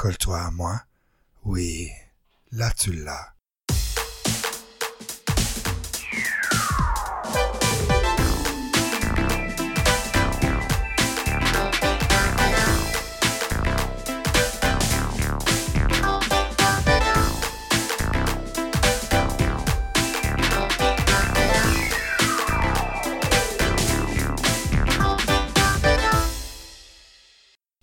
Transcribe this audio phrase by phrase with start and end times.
[0.00, 0.80] Colle-toi à moi.
[1.44, 1.90] Oui,
[2.52, 3.34] là tu l'as.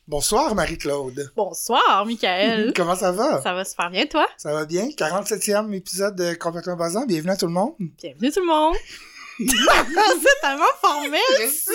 [0.10, 1.34] Bonsoir Marie-Claude.
[1.36, 2.71] Bonsoir, Michael.
[2.78, 3.42] Comment ça va?
[3.42, 4.25] Ça va super bien, toi?
[4.38, 4.88] Ça va bien?
[4.88, 7.06] 47e épisode de Complètement Basant.
[7.06, 7.74] Bienvenue à tout le monde.
[7.78, 8.75] Bienvenue tout le monde.
[9.38, 11.71] C'est tellement formel, ça!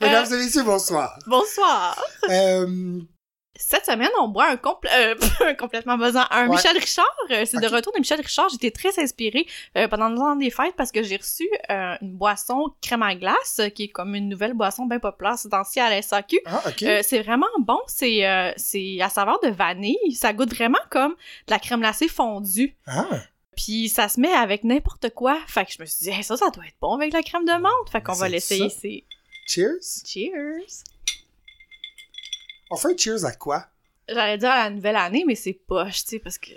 [0.00, 1.16] Mesdames et messieurs, bonsoir.
[1.28, 1.96] Bonsoir.
[2.28, 3.00] Euh,
[3.68, 5.14] Cette semaine, on boit un, compl- euh,
[5.46, 6.56] un complètement buzzant, un Ouais.
[6.56, 7.06] Michel Richard.
[7.30, 7.62] Euh, C'est Ok.
[7.62, 8.48] de retour de Michel Richard.
[8.50, 12.12] J'étais très inspirée euh, pendant le temps des fêtes parce que j'ai reçu euh, une
[12.16, 15.88] boisson crème à glace qui est comme une nouvelle boisson bien populaire ces temps-ci à
[15.90, 16.40] la SAQ.
[16.46, 16.82] ah, ok.
[16.82, 17.78] Euh, c'est vraiment bon.
[17.86, 20.12] C'est à saveur de vanille.
[20.14, 22.74] Ça goûte vraiment comme de la crème glacée fondue.
[22.86, 23.06] ah,
[23.56, 25.38] Puis ça se met avec n'importe quoi.
[25.46, 27.44] Fait que je me suis dit, Hey, ça, ça doit être bon avec la crème
[27.44, 27.90] de menthe.
[27.90, 28.68] Fait qu'on va l'essayer.
[28.70, 29.04] C'est
[29.46, 29.80] cheers.
[30.06, 30.84] cheers.
[32.72, 33.66] On fait un cheers à quoi?
[34.08, 36.50] J'allais dire à la nouvelle année, mais c'est poche, tu sais, parce que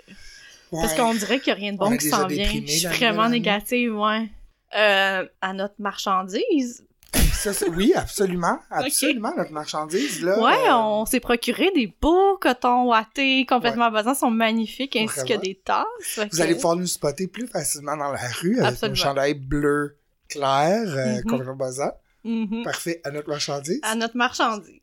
[0.72, 0.98] parce Ouais.
[0.98, 2.44] qu'on dirait qu'il n'y a rien de On bon qui s'en vient.
[2.50, 4.28] Je suis vraiment négative, ouais.
[4.76, 6.84] Euh, à notre marchandise.
[7.32, 8.58] Ça, c'est- oui, absolument.
[8.70, 10.40] Absolument, notre marchandise, là.
[10.42, 15.28] ouais, euh, on s'est procuré des beaux cotons ouatés complètement basants, sont magnifiques, ainsi Vraiment.
[15.40, 16.18] que des tasses.
[16.32, 18.96] Vous allez pouvoir nous spotter plus facilement dans la rue avec Absolument.
[18.96, 19.96] nos chandails bleu
[20.28, 21.22] clair, euh, Mhm.
[21.24, 21.92] complètement basant.
[22.24, 22.64] Mhm.
[22.64, 23.00] Parfait.
[23.04, 23.78] À notre marchandise.
[23.82, 24.80] À notre marchandise.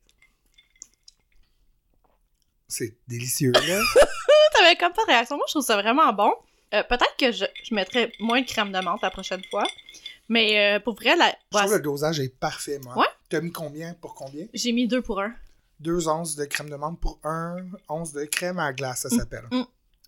[2.67, 3.61] C'est délicieux, là.
[4.55, 5.35] T'avais comme pas de réaction.
[5.37, 6.31] Moi, je trouve ça vraiment bon.
[6.73, 9.63] Euh, Peut-être que je, je mettrais moins de crème de menthe la prochaine fois.
[10.29, 11.35] Mais euh, pour vrai, la...
[11.51, 12.97] Je trouve le dosage est parfait, moi.
[12.97, 13.07] Ouais.
[13.29, 13.93] T'as mis combien?
[13.95, 14.45] Pour combien?
[14.53, 15.33] j'ai mis deux pour un.
[15.79, 17.57] Deux onces de crème de menthe pour un
[17.89, 19.47] once de crème à glace, ça s'appelle.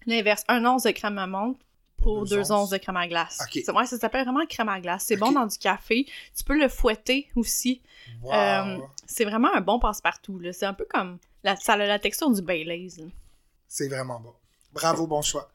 [0.05, 1.57] L'inverse, un once de crème à menthe
[1.97, 3.39] pour deux, onces de crème à glace.
[3.41, 3.61] Ok.
[3.65, 5.03] C'est- Ouais, ça s'appelle vraiment crème à glace.
[5.07, 6.05] C'est bon dans du café.
[6.37, 7.81] Tu peux le fouetter aussi.
[8.21, 8.31] Wow.
[8.33, 8.77] Euh,
[9.07, 10.39] C'est vraiment un bon passe-partout.
[10.39, 10.53] là.
[10.53, 11.17] C'est un peu comme...
[11.45, 12.89] La, ça a la texture du Baileys.
[13.67, 14.33] C'est vraiment bon.
[14.73, 15.47] Bravo, bon choix.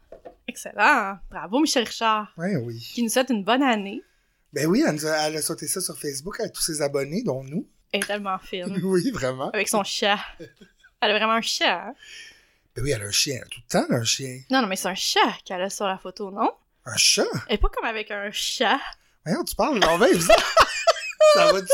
[0.47, 1.19] Excellent.
[1.29, 2.79] Bravo, Michel Richard, Oui, oui.
[2.95, 4.01] qui nous souhaite une bonne année.
[4.53, 7.25] Ben oui, elle, nous a, elle a sauté ça sur Facebook avec tous ses abonnés,
[7.25, 7.67] dont nous.
[7.91, 8.81] Elle est tellement fine.
[8.85, 9.51] oui, vraiment.
[9.51, 10.19] Avec son chat.
[11.01, 11.87] Elle a vraiment un chat.
[11.89, 11.95] hein?
[12.77, 13.41] Ben oui, elle a un chien.
[13.51, 14.43] Tout le temps, elle a un chien.
[14.49, 16.53] Non, non, mais c'est un chat qu'elle a sur la photo, non?
[16.87, 17.25] Un chat?
[17.49, 18.79] Est pas comme avec un chat.
[19.27, 20.37] Voyons, tu parles non, ben, ça.
[21.35, 21.67] ça va-tu?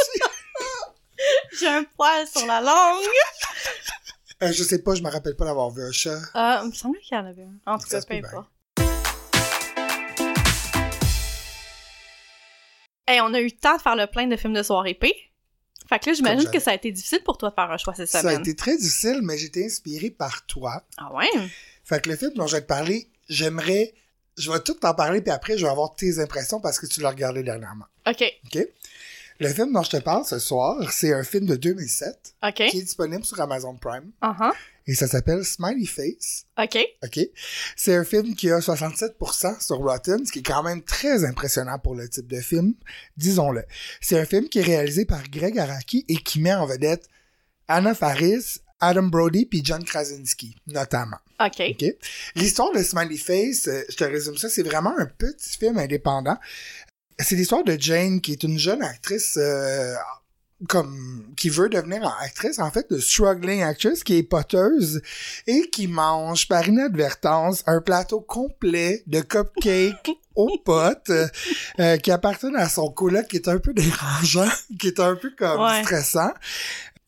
[1.61, 3.05] J'ai un poil sur la langue.
[4.43, 6.11] Euh, je sais pas, je me rappelle pas d'avoir vu un chat.
[6.35, 7.73] Euh, il me semble qu'il y en avait un.
[7.73, 8.51] En tout cas, peu importe.
[13.09, 15.15] Hey, on a eu le temps de faire le plein de films de soirée P.
[15.89, 17.95] Fait que là, j'imagine que ça a été difficile pour toi de faire un choix
[17.95, 18.41] cette Ça a semaine.
[18.41, 20.83] été très difficile, mais j'ai été inspiré par toi.
[20.99, 21.29] Ah ouais?
[21.85, 23.95] Fait que le film dont je vais te parler, j'aimerais...
[24.37, 27.01] Je vais tout t'en parler, puis après, je vais avoir tes impressions parce que tu
[27.01, 27.87] l'as regardé dernièrement.
[28.07, 28.23] OK.
[28.47, 28.67] OK?
[29.41, 32.55] Le film dont je te parle ce soir, c'est un film de 2007 OK.
[32.55, 34.11] qui est disponible sur Amazon Prime.
[34.23, 34.53] Uh-huh.
[34.87, 36.47] Et ça s'appelle Smiley Face.
[36.59, 36.79] OK.
[37.05, 37.21] OK?
[37.75, 41.79] C'est un film qui a 67% sur Rotten, ce qui est quand même très impressionnant
[41.79, 42.75] pour le type de film,
[43.17, 43.65] disons-le.
[44.01, 47.09] C'est un film qui est réalisé par Greg Araki et qui met en vedette
[47.69, 51.19] Anna Faris, Adam Brody puis John Krasinski, notamment.
[51.41, 51.61] OK.
[51.71, 51.85] OK?
[52.37, 56.37] L'histoire de Smiley Face, euh, je te résume ça, c'est vraiment un petit film indépendant.
[57.19, 59.95] C'est l'histoire de Jane, qui est une jeune actrice euh,
[60.69, 65.03] comme qui veut devenir actrice, en fait, de struggling actress, qui est poteuse
[65.47, 71.11] et qui mange par inadvertance un plateau complet de cupcakes aux potes
[71.81, 75.31] euh, qui appartiennent à son coloc qui est un peu dérangeant, qui est un peu
[75.37, 75.83] comme Ouais.
[75.83, 76.33] stressant.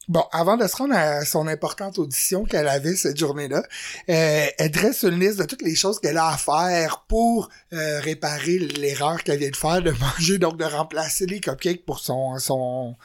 [0.08, 3.62] Bon, avant de se rendre à son importante audition qu'elle avait cette journée-là,
[4.08, 8.00] euh, elle dresse une liste de toutes les choses qu'elle a à faire pour euh,
[8.00, 12.38] réparer l'erreur qu'elle vient de faire de manger, donc de remplacer les cupcakes pour son
[12.38, 12.96] son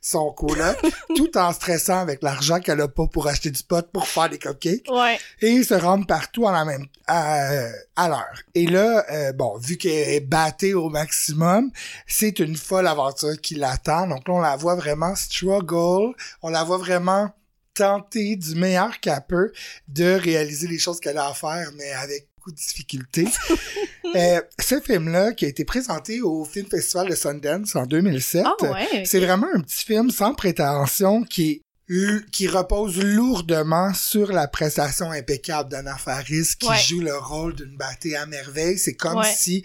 [0.00, 0.76] son coloc,
[1.16, 4.38] tout en stressant avec l'argent qu'elle a pas pour acheter du pot pour faire des
[4.38, 5.18] cupcakes Ouais.
[5.42, 7.66] et se rendre partout en la même à,
[7.96, 8.42] à l'heure.
[8.54, 11.70] Et là, euh, bon, vu qu'elle est battée au maximum,
[12.06, 14.06] c'est une folle aventure qui l'attend.
[14.06, 17.30] Donc là, on la voit vraiment struggle, on la voit vraiment
[17.74, 19.52] tenter du meilleur qu'elle peut
[19.88, 23.26] de réaliser les choses qu'elle a à faire, mais avec beaucoup de difficultés.
[24.16, 28.54] Euh, ce film-là, qui a été présenté au Film Festival de Sundance en 2007, Ah
[28.64, 29.04] ouais.
[29.04, 34.48] c'est vraiment un petit film sans prétention qui est l- qui repose lourdement sur la
[34.48, 36.76] prestation impeccable d'Anna Faris qui Ouais.
[36.88, 38.78] joue le rôle d'une battée à merveille.
[38.78, 39.32] C'est comme Ouais.
[39.32, 39.62] si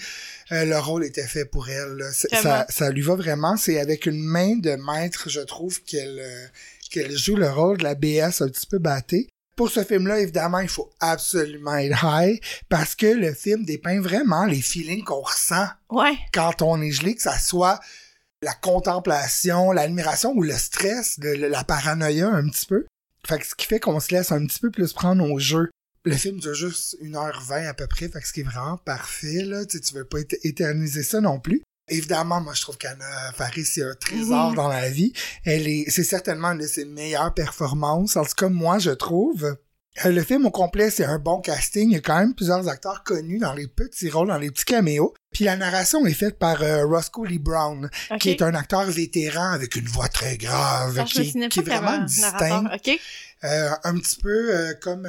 [0.52, 1.94] euh, le rôle était fait pour elle.
[1.98, 2.12] là.
[2.14, 3.58] Ça, ça lui va vraiment.
[3.58, 6.46] C'est avec une main de maître, je trouve, qu'elle euh,
[6.92, 9.28] qu'elle joue le rôle de la BS un petit peu battée.
[9.56, 14.46] Pour ce film-là, évidemment, il faut absolument être high parce que le film dépeint vraiment
[14.46, 16.18] les feelings qu'on ressent Ouais.
[16.34, 17.80] quand on est gelé, que ça soit
[18.42, 22.86] la contemplation, l'admiration ou le stress, le- le- la paranoïa un petit peu.
[23.28, 25.69] Fait que ce qui fait qu'on se laisse un petit peu plus prendre au jeu.
[26.04, 29.42] Le film dure juste 1h20 à peu près, fait que ce qui est vraiment parfait,
[29.44, 29.66] là.
[29.66, 31.63] Tu sais, tu veux pas éter- éterniser ça non plus.
[31.88, 34.56] Évidemment, moi, je trouve qu'Anna Faris, c'est un trésor Mhm.
[34.56, 35.14] dans la vie.
[35.44, 38.16] Elle est, c'est certainement une de ses meilleures performances.
[38.18, 39.44] En tout cas, moi, je trouve.
[40.04, 41.90] Euh, Le film au complet, c'est un bon casting.
[41.90, 44.66] Il y a quand même plusieurs acteurs connus dans les petits rôles, dans les petits
[44.66, 45.14] caméos.
[45.32, 47.90] Puis la narration est faite par euh, Roscoe Lee Brown,
[48.20, 51.64] qui est un acteur vétéran avec une voix très grave, je me qui, qui est
[51.64, 52.64] vraiment distinct.
[53.46, 55.08] Euh, un petit peu euh, comme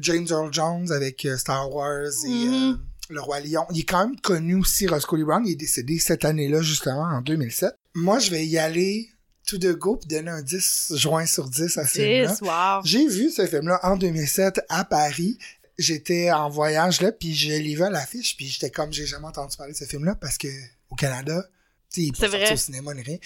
[0.00, 2.78] James Earl Jones avec Star Wars et Mhm.
[3.10, 3.66] Le Roi Lion.
[3.72, 5.46] Il est quand même connu aussi, Roscoe Lee Brown.
[5.46, 7.74] Il est décédé cette année-là, justement, en 2007.
[7.94, 9.10] Moi, je vais y aller
[9.46, 12.32] tout de go puis donner un 10 joint sur 10 à ce film-là.
[12.32, 12.80] 10, wow.
[12.84, 15.38] J'ai vu ce film-là en 2007 à Paris.
[15.76, 19.26] J'étais en voyage là, puis je l'ai vu à l'affiche, puis j'étais comme j'ai jamais
[19.26, 20.48] entendu parler de ce film-là parce que
[20.90, 21.42] au Canada,
[21.90, 23.18] tu il est pas au cinéma ni rien.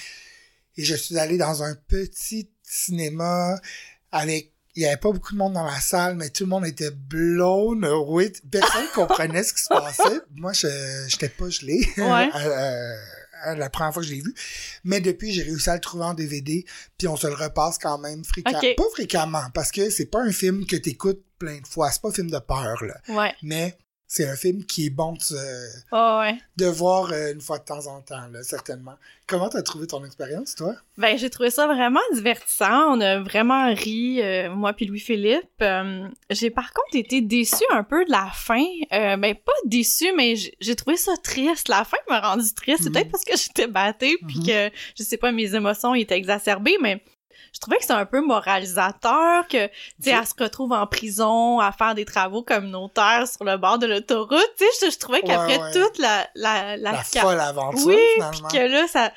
[0.77, 3.61] Et je suis allé dans un petit cinéma
[4.13, 6.67] avec il y avait pas beaucoup de monde dans la salle, mais tout le monde
[6.67, 8.33] était blown away.
[8.51, 10.21] Personne comprenait ce qui se passait.
[10.35, 10.69] Moi, je
[11.09, 12.31] j'étais pas gelé Ouais.
[12.37, 12.95] euh,
[13.47, 14.35] euh, la première fois que je l'ai vu.
[14.85, 16.65] Mais depuis, j'ai réussi à le trouver en DVD,
[16.99, 18.61] puis on se le repasse quand même fréquemment.
[18.77, 21.91] Pas fréquemment, parce que c'est pas un film que t'écoutes plein de fois.
[21.91, 22.95] C'est pas un film de peur, là.
[23.09, 23.35] Ouais.
[23.43, 23.77] Mais
[24.07, 26.39] c'est un film qui est bon de, se- Oh, ouais.
[26.57, 28.95] de voir euh, une fois de temps en temps, là, certainement.
[29.27, 30.75] Comment t'as trouvé ton expérience, toi?
[30.99, 32.95] Ben, j'ai trouvé ça vraiment divertissant.
[32.97, 35.49] On a vraiment ri, euh, moi puis Louis-Philippe.
[35.63, 38.63] Euh, j'ai par contre été déçue un peu de la fin.
[38.93, 41.69] Euh, ben, pas déçue, mais j'ai trouvé ça triste.
[41.69, 42.81] La fin m'a rendu triste.
[42.83, 42.93] C'est Mhm.
[42.93, 44.47] peut-être parce que j'étais battée puis Mhm.
[44.47, 47.03] que, je sais pas, mes émotions étaient exacerbées, mais
[47.53, 49.73] je trouvais que c'est un peu moralisateur, que, tu
[50.03, 53.87] sais, elle se retrouve en prison à faire des travaux communautaires sur le bord de
[53.87, 54.41] l'autoroute.
[54.59, 55.73] Tu sais, je, je trouvais qu'après Ouais, ouais.
[55.73, 56.29] toute la...
[56.35, 58.49] La, la, La folle aventure, Oui, finalement.
[58.49, 59.13] que là, ça...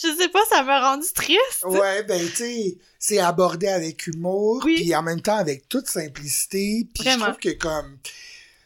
[0.00, 1.64] Je sais pas, ça m'a rendu triste.
[1.64, 4.76] Ouais, ben, tu sais, c'est abordé avec humour, Oui.
[4.76, 7.98] puis en même temps avec toute simplicité, puis je trouve que comme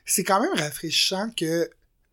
[0.05, 1.69] c'est quand même rafraîchissant que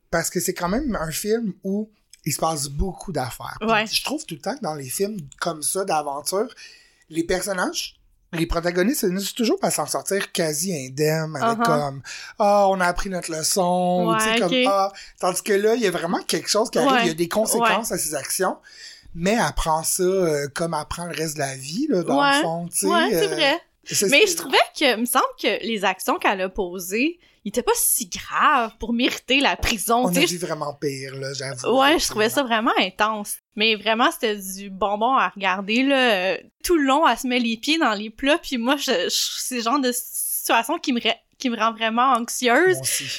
[0.10, 1.90] parce que c'est quand même un film où
[2.26, 3.58] il se passe beaucoup d'affaires.
[3.62, 3.86] Ouais.
[3.86, 6.48] Je trouve tout le temps que dans les films comme ça d'aventure,
[7.14, 7.96] les personnages
[8.36, 11.64] les protagonistes finissent toujours par s'en sortir quasi indemnes avec Uh-huh.
[11.66, 12.02] comme
[12.40, 14.92] ah on a appris notre leçon tu sais comme ah.
[15.20, 17.02] Tandis que là il y a vraiment quelque chose qui arrive Ouais.
[17.04, 18.58] il y a des conséquences à ses actions
[19.14, 22.22] mais elle prend ça euh, comme elle prend le reste de la vie là dans
[22.28, 25.64] le fond tu sais Ouais, c'est euh, Mais je trouvais que, il me semble que
[25.66, 30.04] les actions qu'elle a posées, ils étaient pas si graves pour mériter la prison.
[30.06, 33.36] on a vu vraiment pire là j'avoue Ouais, je trouvais ça vraiment intense.
[33.56, 36.14] Mais vraiment, c'était du bonbon à regarder, là.
[36.34, 38.92] Euh, Tout le long, elle se met les pieds dans les plats, puis moi, je,
[38.92, 41.00] je- c'est le genre de situation qui me,
[41.44, 42.78] qui me rend vraiment anxieuse.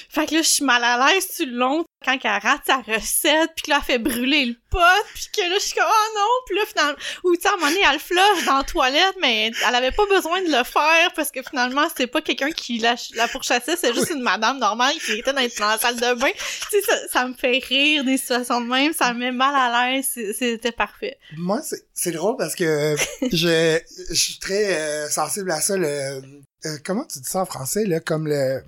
[0.08, 2.76] Fait que là, je suis mal à l'aise tout le long quand elle rate sa
[2.78, 4.78] recette, puis que là, elle fait brûler le pot,
[5.14, 7.52] puis que là, je suis comme, oh non, puis là, finalement, ou tu sais, à
[7.52, 10.48] un moment donné, elle le flush dans la toilette, mais elle avait pas besoin de
[10.48, 14.20] le faire, parce que finalement, c'était pas quelqu'un qui la, la pourchassait, c'est juste une
[14.20, 16.28] madame normale qui était dans, dans la salle de bain.
[16.70, 19.54] Tu sais, ça, ça me fait rire des situations de même, ça me met mal
[19.54, 21.16] à l'aise, c'était parfait.
[21.38, 22.96] Moi, c'est- c'est drôle parce que euh,
[23.32, 23.78] je,
[24.10, 25.76] je suis très euh, sensible à ça.
[25.78, 26.20] Le,
[26.66, 27.84] euh, comment tu dis ça en français?
[27.84, 28.62] Là, comme le.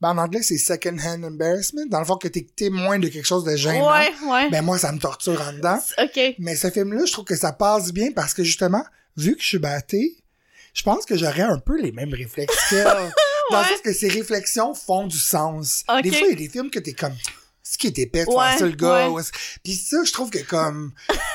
[0.00, 1.86] Ben, en anglais, c'est second-hand embarrassment.
[1.88, 3.92] Dans le fond, que t'es témoin de quelque chose de gênant.
[3.92, 4.48] Ouais, ouais.
[4.50, 5.78] Ben, moi, ça me torture en dedans.
[6.02, 6.20] ok.
[6.38, 8.82] Mais ce film-là, je trouve que ça passe bien parce que justement,
[9.18, 10.16] vu que je suis batté,
[10.72, 12.84] je pense que j'aurais un peu les mêmes réflexes qu'elle.
[13.50, 15.82] Dans le sens que ces réflexions font du sens.
[16.02, 17.14] Des fois, il y a des films que t'es comme.
[17.62, 19.10] Ce qui est épais de Ouais, faire ça, le gars.
[19.10, 19.22] ouais.
[19.62, 20.92] Puis ça, je trouve que comme.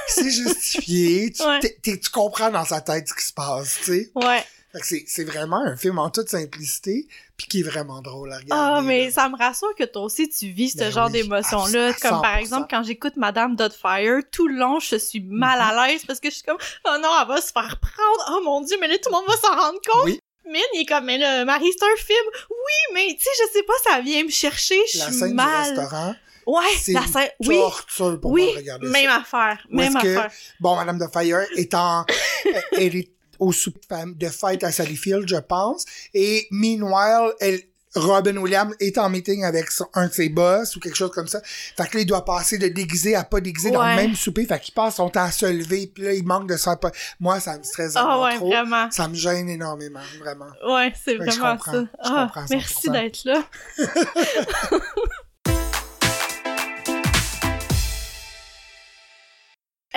[0.07, 1.31] C'est justifié.
[1.31, 1.59] Tu, Ouais.
[1.83, 4.11] tu comprends dans sa tête ce qui se passe, tu sais.
[4.15, 4.43] Ouais.
[4.83, 8.75] C'est, vraiment un film en toute simplicité, puis qui est vraiment drôle à regarder.
[8.77, 9.11] Ah, mais là.
[9.11, 11.87] ça me rassure que toi aussi tu vis ce Ben genre oui, d'émotions-là.
[11.87, 12.39] à- à Comme par 100%.
[12.39, 16.29] exemple, quand j'écoute Madame Dotfire, tout le long, je suis mal à l'aise parce que
[16.29, 18.31] je suis comme, oh non, elle va se faire prendre.
[18.37, 20.05] Oh mon dieu, mais là, tout le monde va s'en rendre compte.
[20.05, 22.25] Oui, Mine, il est comme, mais là, Marie, c'est un film.
[22.51, 24.79] Oui, mais tu sais, je sais pas, ça vient me chercher.
[24.93, 25.73] Je la suis scène mal.
[25.73, 26.15] du restaurant,
[26.45, 27.29] Ouais, c'est la scène.
[27.47, 29.15] Oui, torture pour oui, regarder même ça.
[29.15, 29.65] affaire.
[29.71, 30.31] Même que- affaire.
[30.59, 32.05] Bon, Madame de Fire est en,
[32.73, 33.09] elle est
[33.45, 35.85] au souper de fête à Sallyfield, je pense.
[36.13, 37.61] Et meanwhile, elle,
[37.95, 41.29] Robin Williams est en meeting avec son- un de ses boss ou quelque chose comme
[41.29, 41.39] ça.
[41.45, 44.45] Fait que là, il doit passer de déguisé à pas déguisé dans le même souper.
[44.45, 46.91] Fait qu'il passe son temps à se lever, puis là, il manque de pas...
[47.21, 48.47] Moi, ça me stresse Ah vraiment ouais, trop.
[48.49, 48.91] vraiment.
[48.91, 50.47] Ça me gêne énormément, vraiment.
[50.67, 51.71] Ouais, c'est je vraiment comprends.
[51.71, 51.79] ça.
[51.81, 52.91] Je Ah, comprends merci 100%.
[52.91, 53.43] d'être là.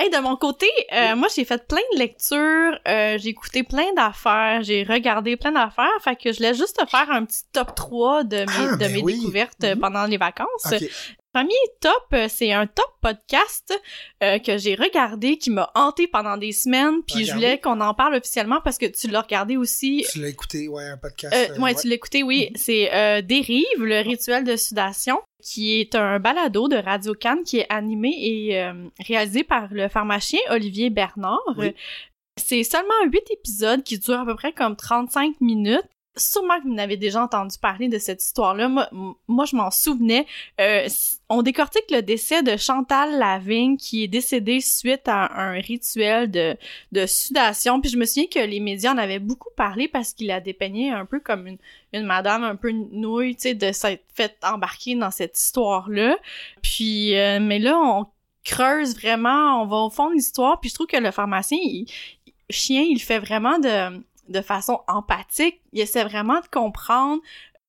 [0.01, 3.91] Hey, de mon côté, euh, moi j'ai fait plein de lectures, euh, j'ai écouté plein
[3.97, 7.75] d'affaires, j'ai regardé plein d'affaires, fait que je voulais juste te faire un petit top
[7.75, 9.19] 3 de mes, Ah, de ben mes oui.
[9.19, 9.77] découvertes Mhm.
[9.79, 10.73] pendant les vacances.
[11.31, 13.79] Premier top, euh, c'est un top podcast
[14.23, 17.93] euh, que j'ai regardé, qui m'a hanté pendant des semaines, puis je voulais qu'on en
[17.93, 20.05] parle officiellement parce que tu l'as regardé aussi.
[20.11, 21.35] Tu l'as écouté, ouais, un podcast.
[21.35, 22.51] Euh, ouais, tu l'as écouté, oui.
[22.55, 27.59] C'est euh, Dérive, le rituel de sudation, qui est un balado de Radio Cannes qui
[27.59, 31.39] est animé et euh, réalisé par le pharmacien Olivier Bernard.
[31.57, 31.75] Oui.
[32.37, 35.83] C'est seulement huit épisodes qui durent à peu près comme 35 minutes.
[36.19, 38.67] Sûrement que vous n'avez déjà entendu parler de cette histoire-là.
[38.67, 38.89] Moi,
[39.27, 40.25] moi, je m'en souvenais.
[40.59, 40.87] Euh,
[41.29, 46.57] on décortique le décès de Chantal Lavigne, qui est décédée suite à un rituel de,
[46.91, 47.81] de sudation.
[47.81, 50.89] Puis je me souviens que les médias en avaient beaucoup parlé parce qu'il la dépeignait
[50.89, 51.57] un peu comme une,
[51.93, 56.17] une madame un peu nouille, tu sais, de s'être fait embarquer dans cette histoire-là.
[56.61, 58.05] Puis, euh, mais là, on
[58.43, 60.59] creuse vraiment, on va au fond de l'histoire.
[60.59, 61.85] Puis je trouve que le pharmacien, il,
[62.49, 65.59] chien, il fait vraiment de, de façon empathique.
[65.73, 67.21] Il essaie vraiment de comprendre.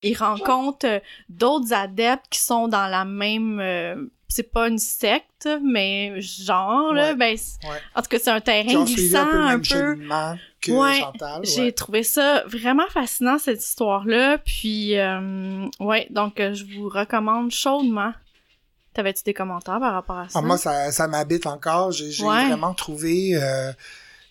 [0.03, 3.59] Il rencontre euh, d'autres adeptes qui sont dans la même...
[3.61, 3.97] euh,
[4.29, 7.69] c'est pas une secte, mais genre, là, ben, Ouais.
[7.97, 10.73] en tout cas, c'est un terrain glissant un peu un peu.
[10.73, 11.01] Ouais.
[11.43, 14.39] J'ai trouvé ça vraiment fascinant, cette histoire-là.
[14.39, 18.13] Puis, euh, ouais, donc euh, je vous recommande chaudement.
[18.95, 20.39] T'avais-tu des commentaires par rapport à ça?
[20.39, 21.91] Ah, moi, ça, ça m'habite encore.
[21.91, 23.73] J'ai vraiment trouvé euh,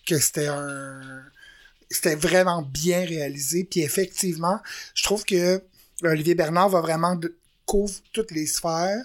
[0.06, 1.00] que c'était un.
[1.90, 3.64] C'était vraiment bien réalisé.
[3.64, 4.60] Puis effectivement,
[4.94, 5.62] je trouve que
[6.02, 9.04] Olivier Bernard va vraiment de- couvre toutes les sphères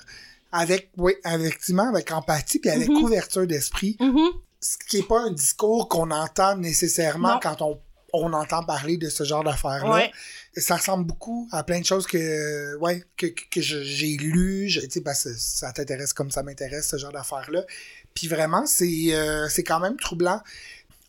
[0.51, 3.03] avec, oui, effectivement, avec empathie puis avec Mhm.
[3.03, 3.97] ouverture d'esprit.
[3.99, 4.29] Mhm.
[4.61, 7.39] Ce qui est pas un discours qu'on entend nécessairement Non.
[7.41, 7.79] quand on,
[8.13, 9.91] on entend parler de ce genre d'affaires-là.
[9.93, 10.11] Ouais.
[10.57, 14.89] ça ressemble beaucoup à plein de choses que ouais que, que, j'ai lu je- tu
[14.89, 17.65] sais que ça t'intéresse comme ça m'intéresse ce genre d'affaires là
[18.13, 20.41] puis vraiment c'est euh, c'est quand même troublant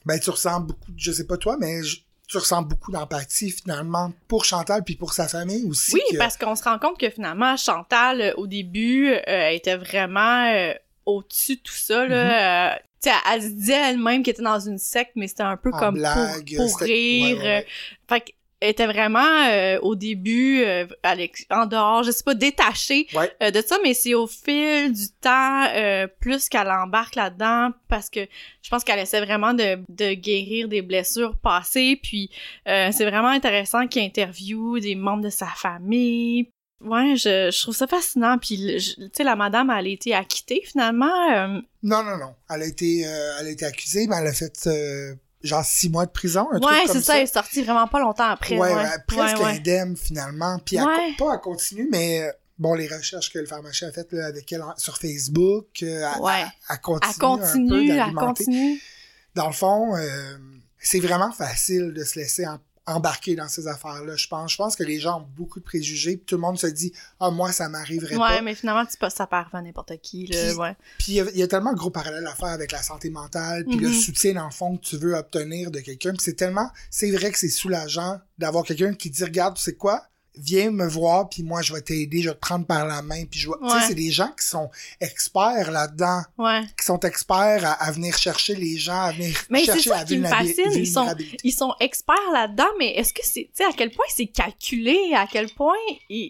[0.06, 1.98] ben tu ressens beaucoup je sais pas toi mais je-
[2.28, 6.36] tu ressens beaucoup d'empathie finalement pour Chantal puis pour sa famille aussi Oui, que- parce
[6.36, 10.72] qu'on se rend compte que finalement, Chantal, euh, au début, euh, était vraiment euh,
[11.04, 12.04] au-dessus de tout ça.
[12.04, 12.80] Là.
[12.98, 15.78] Sais, elle se disait elle-même qu'elle était dans une secte, mais c'était un peu En
[15.78, 17.36] comme blague, pour, rire.
[17.36, 17.66] ouais, ouais, ouais.
[18.08, 20.86] Fait qu'elle était vraiment, euh, au début, euh,
[21.50, 23.30] en dehors, je sais pas, détachée Ouais.
[23.42, 28.08] euh, de ça, mais c'est au fil du temps, euh, plus qu'elle embarque là-dedans, parce
[28.08, 28.20] que
[28.62, 32.30] je pense qu'elle essaie vraiment de, de guérir des blessures passées, puis
[32.68, 36.48] euh, c'est vraiment intéressant qu'il interviewe des membres de sa famille.
[36.84, 38.36] Ouais, je, je trouve ça fascinant.
[38.36, 41.30] Puis, tu sais, la madame, elle a été acquittée, finalement.
[41.32, 44.32] euh, non non non elle a été euh, elle a été accusée mais elle a
[44.32, 45.14] fait euh,
[45.46, 47.86] genre six mois de prison un ouais, truc comme c'est ça, elle est sortie vraiment
[47.88, 48.58] pas longtemps après.
[48.58, 49.50] ouais, ouais, ouais, presque Ouais, ouais.
[49.56, 50.58] indemne finalement.
[50.64, 51.14] Puis elle Ouais.
[51.18, 54.50] pas à continue, mais euh, bon, les recherches que le pharmacien a faites là, avec
[54.52, 56.44] elle sur Facebook, euh, elle, Ouais.
[56.70, 58.44] elle- continue, Elle continue, un peu elle d'alimenter.
[58.44, 58.80] continue.
[59.34, 60.36] Dans le fond, euh,
[60.78, 64.52] c'est vraiment facile de se laisser en- embarquer dans ces affaires-là, je pense.
[64.52, 67.30] Je pense que les gens ont beaucoup de préjugés, tout le monde se dit «Ah,
[67.30, 68.42] moi, ça m'arriverait Ouais, pas.
[68.42, 70.76] mais finalement, tu passes ça par à n'importe qui, là, Puis- ouais.
[70.98, 72.82] Puis il y a- il y, a tellement de gros parallèles à faire avec la
[72.82, 73.94] santé mentale, puis le Mhm.
[73.94, 76.10] soutien, dans le fond, que tu veux obtenir de quelqu'un.
[76.10, 76.70] Puis c'est tellement...
[76.90, 80.04] C'est vrai que c'est soulageant d'avoir quelqu'un qui dit «Regarde, tu sais quoi?
[80.38, 83.24] Viens me voir, puis moi, je vais t'aider, je vais te prendre par la main.»
[83.30, 83.54] Puis je vais...
[83.62, 86.62] Tu sais, c'est des gens qui sont experts là-dedans, Ouais.
[86.78, 89.96] qui sont experts à, à venir chercher les gens, à venir Mais c'est chercher ça
[89.98, 91.38] la qui me ils sont- vulnérabilité.
[91.44, 94.98] Ils sont experts là-dedans, mais est-ce que c'est, tu sais, à quel point c'est calculé,
[95.14, 95.74] à quel point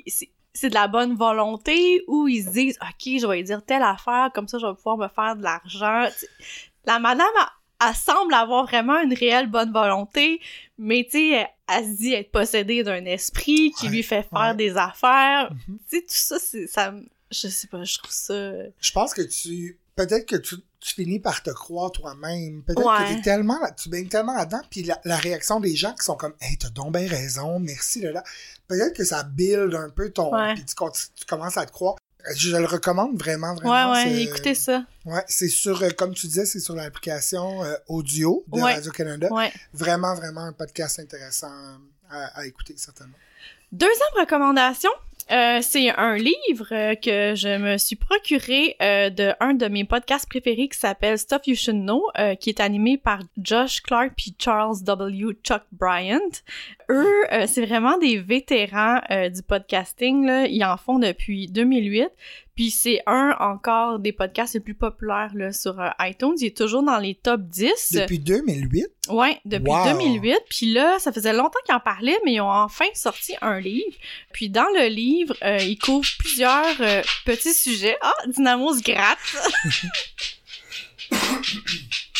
[0.06, 4.30] c'est, de la bonne volonté, ou ils se disent, OK, je vais dire telle affaire,
[4.34, 6.08] comme ça, je vais pouvoir me faire de l'argent.
[6.86, 7.46] La madame, elle,
[7.84, 10.40] elle semble avoir vraiment une réelle bonne volonté,
[10.78, 14.50] mais tu sais, elle, se dit être possédée d'un esprit qui Ouais, lui fait faire
[14.50, 14.54] ouais.
[14.54, 15.50] des affaires.
[15.68, 15.78] Mhm.
[15.90, 16.94] Tu sais, tout ça, c'est, ça,
[17.30, 18.52] je sais pas, je trouve ça...
[18.80, 19.78] Je pense que tu...
[19.96, 22.62] Peut-être que tu, tu finis par te croire toi-même.
[22.62, 23.08] Peut-être Ouais.
[23.08, 23.58] que t'es tellement...
[23.78, 26.68] Tu baignes tellement là-dedans, puis la, la réaction des gens qui sont comme «Hey, t'as
[26.68, 28.22] donc bien raison, merci, là, là.»
[28.68, 30.30] Peut-être que ça build un peu ton...
[30.54, 30.74] Puis tu
[31.26, 31.96] commences à te croire.
[32.34, 33.92] Je le recommande vraiment, Ouais, vraiment.
[33.92, 34.84] ouais, c'est- écoutez ça.
[35.04, 38.74] Ouais, c'est sur, euh, comme tu disais, c'est sur l'application euh, audio de Ouais.
[38.74, 39.28] Radio-Canada.
[39.30, 39.52] Ouais.
[39.72, 41.52] Vraiment, vraiment un podcast intéressant
[42.10, 43.16] à, à écouter, certainement.
[43.72, 44.90] Deuxième recommandation,
[45.32, 49.84] euh, c'est un livre euh, que je me suis procuré euh, de un de mes
[49.84, 54.12] podcasts préférés qui s'appelle Stuff You Should Know, euh, qui est animé par Josh Clark
[54.16, 55.36] puis Charles W.
[55.42, 56.20] Chuck Bryant.
[56.88, 60.24] Eux, c'est vraiment des vétérans du podcasting.
[60.24, 60.46] Là.
[60.46, 62.08] Ils en font depuis 2008.
[62.56, 66.32] Puis c'est un encore des podcasts les plus populaires là, sur euh, iTunes.
[66.40, 67.92] Il est toujours dans les top 10.
[67.92, 69.84] Depuis 2008, Ouais, depuis Wow.
[69.92, 70.38] 2008.
[70.48, 73.94] Puis là, ça faisait longtemps qu'ils en parlaient, mais ils ont enfin sorti un livre.
[74.32, 77.98] Puis dans le livre, euh, ils couvrent plusieurs euh, petits sujets.
[78.00, 79.18] Ah, Dynamo se gratte.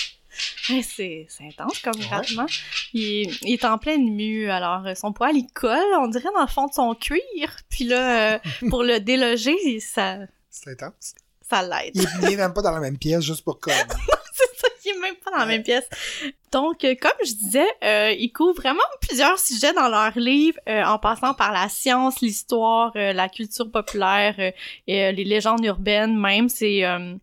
[0.71, 2.07] Ouais, c'est c'est intense comme Ouais.
[2.07, 2.47] grattement.
[2.93, 6.43] Il, il est en pleine mue, alors euh, son poil, il colle, on dirait dans
[6.43, 7.21] le fond de son cuir.
[7.69, 8.39] Puis là, euh,
[8.71, 10.19] pour le déloger, ça,
[10.51, 11.15] C'est intense.
[11.49, 11.93] ça l'aide.
[11.95, 13.73] Il est- il est même pas dans la même pièce, juste pour comme.
[14.33, 15.85] c'est ça, il est même pas dans la même pièce.
[16.53, 20.83] Donc, euh, comme je disais, euh, ils couvrent vraiment plusieurs sujets dans leurs livres, euh,
[20.85, 24.51] en passant par la science, l'histoire, euh, la culture populaire euh,
[24.87, 26.49] et euh, les légendes urbaines même.
[26.49, 27.15] C'est euh,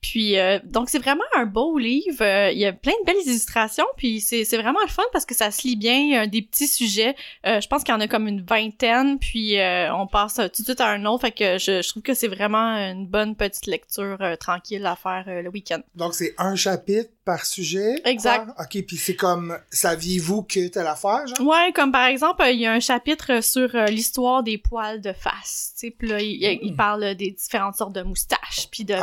[0.00, 2.22] puis euh, donc c'est vraiment un beau livre.
[2.22, 5.26] Euh, il y a plein de belles illustrations, puis c'est c'est vraiment le fun parce
[5.26, 6.20] que ça se lit bien.
[6.20, 7.14] A des petits sujets.
[7.46, 10.48] Euh, je pense qu'il y en a comme une vingtaine, puis euh, on passe euh,
[10.48, 11.22] tout de suite à un autre.
[11.22, 14.96] Fait que je, je trouve que c'est vraiment une bonne petite lecture euh, tranquille à
[14.96, 15.80] faire euh, le week-end.
[15.94, 17.94] Donc, c'est un chapitre par sujet.
[18.04, 18.46] Exact.
[18.46, 18.64] quoi?
[18.64, 21.46] OK, puis c'est comme, saviez-vous que telle affaire, genre?
[21.46, 25.00] Ouais, comme par exemple, euh, il y a un chapitre sur euh, l'histoire des poils
[25.00, 25.72] de face.
[25.78, 26.76] Tu sais, puis là, il, Hmm.
[26.76, 28.94] parle des différentes sortes de moustaches, puis de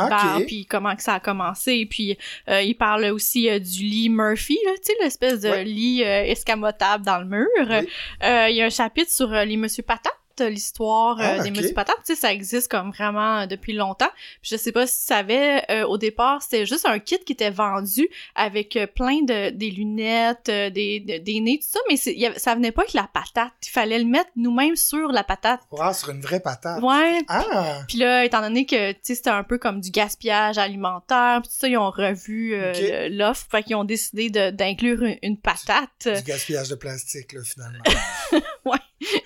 [0.46, 1.86] puis comment que ça a commencé.
[1.86, 2.16] Puis
[2.48, 5.64] euh, il parle aussi euh, du lit Murphy, tu sais, l'espèce de Ouais.
[5.64, 7.46] lit euh, escamotable dans le mur.
[7.58, 7.88] Oui.
[8.24, 10.12] Euh, il y a un chapitre sur euh, les Monsieur Patate
[10.44, 11.56] l'histoire euh, Ah, des ok.
[11.56, 14.10] Monsieur Patates, tu sais, ça existe comme vraiment euh, depuis longtemps.
[14.42, 17.32] Puis je sais pas si tu savais, euh, au départ, c'était juste un kit qui
[17.32, 21.96] était vendu avec euh, plein de des lunettes, des, de- des nez, tout ça, mais
[22.12, 23.52] y avait- ça venait pas avec la patate.
[23.66, 25.60] Il fallait le mettre nous-mêmes sur la patate.
[25.70, 26.82] Wow, sur une vraie patate.
[26.82, 27.18] Ouais.
[27.28, 27.78] Ah!
[27.88, 31.50] Puis là, étant donné que, tu sais, c'était un peu comme du gaspillage alimentaire, puis
[31.50, 36.08] tout ça, ils ont revu euh, l'offre, fait qu'ils ont décidé d'inclure une, une patate.
[36.08, 37.82] Du gaspillage de plastique, là, finalement.
[38.64, 38.78] ouais,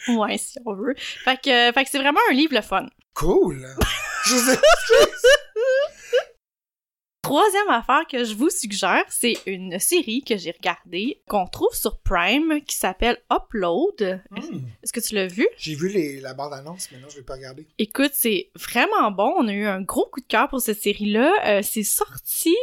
[0.39, 0.95] si on veut.
[0.97, 2.87] Fait que, euh, fait que c'est vraiment un livre le fun.
[3.15, 3.67] Cool!
[4.25, 4.57] Je.
[7.23, 11.99] Troisième affaire que je vous suggère, c'est une série que j'ai regardée, qu'on trouve sur
[12.01, 14.23] Prime, qui s'appelle Upload.
[14.33, 14.59] Hmm.
[14.83, 15.47] Est-ce que tu l'as vu?
[15.57, 17.65] J'ai vu les, la bande-annonce, mais non, je vais pas regarder.
[17.79, 19.33] Écoute, c'est vraiment bon.
[19.39, 21.33] On a eu un gros coup de cœur pour cette série-là.
[21.47, 22.57] Euh, c'est sorti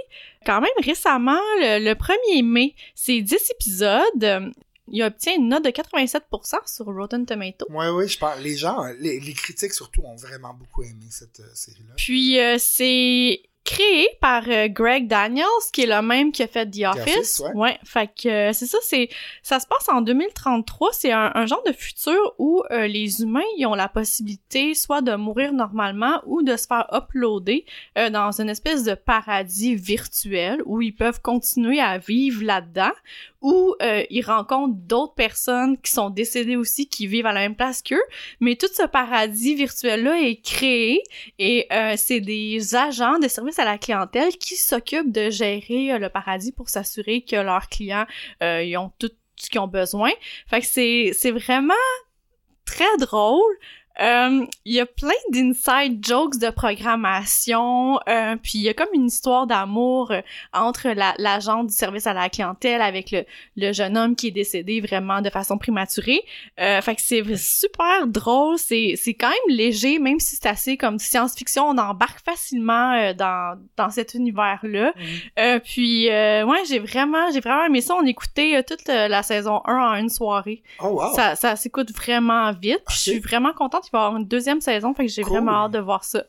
[0.45, 2.75] quand même récemment, le, le 1er mai.
[2.95, 4.51] C'est 10 épisodes.
[4.91, 7.65] Il obtient une note de 87% sur Rotten Tomatoes.
[7.69, 8.39] Oui, oui, je pense.
[8.39, 11.93] Les gens, les, les critiques surtout, ont vraiment beaucoup aimé cette euh, série-là.
[11.97, 16.65] Puis euh, c'est créé par euh, Greg Daniels, qui est le même qui a fait
[16.65, 17.41] The Office.
[17.41, 17.77] Office, ouais.
[17.83, 19.09] fait que euh, c'est ça, c'est
[19.43, 20.89] ça se passe en 2033.
[20.93, 25.01] C'est un, un genre de futur où euh, les humains ils ont la possibilité soit
[25.01, 27.63] de mourir normalement ou de se faire uploader
[27.97, 32.91] euh, dans une espèce de paradis virtuel où ils peuvent continuer à vivre là-dedans
[33.41, 37.55] où euh, ils rencontrent d'autres personnes qui sont décédées aussi, qui vivent à la même
[37.55, 38.01] place qu'eux.
[38.39, 41.01] Mais tout ce paradis virtuel-là est créé
[41.37, 45.99] et euh, c'est des agents de service à la clientèle qui s'occupent de gérer euh,
[45.99, 48.05] le paradis pour s'assurer que leurs clients
[48.41, 50.11] euh, ils ont tout ce qu'ils ont besoin.
[50.47, 51.73] Fait que c'est vraiment
[52.65, 53.55] très drôle.
[54.01, 58.87] Euh, Il y a plein d'inside jokes de programmation, euh, puis il y a comme
[58.93, 60.21] une histoire d'amour euh,
[60.53, 63.25] entre la- l'agent du service à la clientèle avec le,
[63.57, 66.21] le jeune homme qui est décédé vraiment de façon prématurée.
[66.59, 70.77] Euh, fait que c'est super drôle, c'est c'est quand même léger, même si c'est assez
[70.77, 74.93] comme science-fiction, on embarque facilement dans, dans cet univers-là.
[75.39, 77.95] Euh, puis ouais, j'ai vraiment j'ai vraiment aimé ça.
[77.95, 80.61] On écoutait toute la saison 1 en une soirée.
[80.81, 81.13] Oh, wow!
[81.15, 82.81] Ça, ça s'écoute vraiment vite.
[82.89, 85.33] Je suis vraiment contente qu'il va y avoir une deuxième saison, fait que j'ai Cool.
[85.33, 86.23] vraiment hâte de voir ça.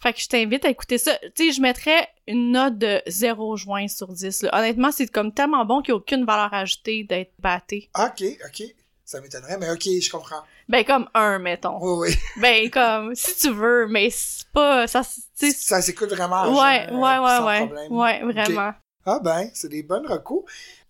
[0.00, 1.12] Fait que je t'invite à écouter ça.
[1.34, 4.42] Tu sais, je mettrais une note de 0 juin sur 10.
[4.42, 4.50] là.
[4.58, 7.88] Honnêtement, c'est comme tellement bon qu'il n'y a aucune valeur ajoutée d'être batté.
[7.98, 8.62] OK, OK.
[9.04, 10.42] Ça m'étonnerait, mais OK, je comprends.
[10.68, 11.78] Ben, comme un, mettons.
[11.80, 12.16] Oui, oui.
[12.40, 14.86] Ben, comme, si tu veux, mais c'est pas...
[14.86, 16.44] Ça, Ça s'écoute vraiment.
[16.58, 17.66] Ouais, genre, ouais, ouais, sans ouais.
[17.66, 17.92] problème.
[17.92, 18.72] Ouais, vraiment.
[19.06, 20.42] Ah ben, c'est des bonnes recos.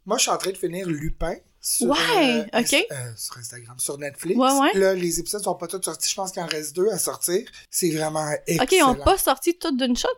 [0.06, 1.34] Moi, je suis en train de finir Lupin.
[1.66, 2.86] Sur, Ouais, euh, ok.
[2.92, 4.38] Euh, sur Instagram, sur Netflix.
[4.38, 4.78] Ouais, ouais.
[4.78, 6.10] Là, les épisodes sont pas tous sortis.
[6.10, 7.42] Je pense qu'il en reste deux à sortir.
[7.70, 8.64] C'est vraiment excellent.
[8.64, 10.08] OK, ils ont pas sorti tout d'une shot?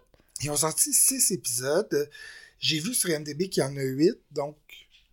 [0.42, 2.10] Ils ont sorti six épisodes.
[2.58, 4.56] J'ai vu sur MDB qu'il y en a huit, donc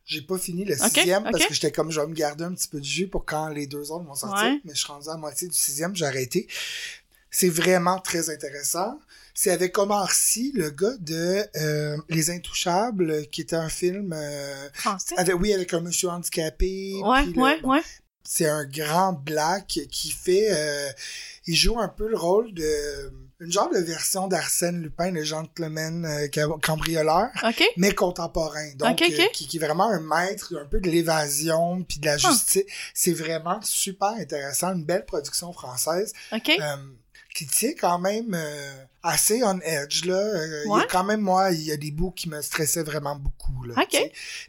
[0.06, 2.68] j'ai pas fini le sixième parce que j'étais comme je vais me garder un petit
[2.68, 4.44] peu de jus pour quand les deux autres vont sortir.
[4.48, 4.60] Ouais.
[4.66, 6.48] Mais je suis rendu à la moitié du sixième, j'ai arrêté.
[7.34, 9.00] C'est vraiment très intéressant.
[9.34, 14.70] C'est avec Omar Sy, le gars de euh, Les Intouchables, qui était un film, euh,
[14.74, 15.16] Français?
[15.18, 16.94] avec, oui, avec un monsieur handicapé.
[17.04, 17.82] Ouais, le- ouais, ouais.
[18.24, 20.90] c'est un grand black qui fait euh,
[21.48, 26.06] il joue un peu le rôle de une genre de version d'Arsène Lupin le gentleman
[26.06, 27.28] euh, cam- cambrioleur
[27.76, 32.00] mais contemporain donc euh, qui, qui est vraiment un maître un peu de l'évasion puis
[32.00, 36.14] de la justice c'est vraiment super intéressant une belle production française
[36.62, 36.76] euh,
[37.34, 41.22] qui tient quand même euh, assez on edge là Euh, il y a quand même
[41.22, 43.74] moi il y a des bouts qui me stressaient vraiment beaucoup là